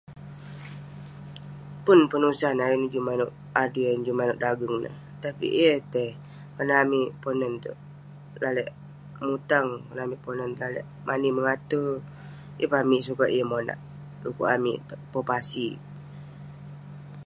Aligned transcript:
Pun 1.85 1.99
penusah 2.11 2.51
ne 2.55 2.61
ayuk 2.67 2.79
ne 2.81 2.89
juk 2.93 3.05
maneuk 3.09 3.31
adui, 3.61 3.83
ayuk 3.87 3.97
ne 3.99 4.05
juk 4.07 4.17
maneuk 4.19 4.41
dageng 4.43 4.75
neh 4.83 4.95
tapik 5.21 5.53
yeng 5.57 5.71
eh 5.77 5.81
tai 5.93 6.09
karna 6.55 6.73
amik 6.83 7.09
ponan 7.21 7.53
teuk 7.63 7.79
lalek 8.43 8.69
mutang, 9.27 9.69
amik 10.03 10.21
ponan 10.25 10.51
tek 10.57 10.63
lalek 10.69 10.87
mani 11.07 11.29
mengate. 11.35 11.81
Ye 12.59 12.65
pun 12.69 12.79
amik 12.83 13.05
sukat 13.07 13.29
yeng 13.35 13.49
monak 13.51 13.79
dukuk 14.21 14.51
amik 14.55 14.79
tek 14.89 15.01
pepashik. 15.11 15.75